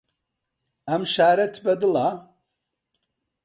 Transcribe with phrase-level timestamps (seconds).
[0.87, 2.07] ئەم شارەت بەدڵە؟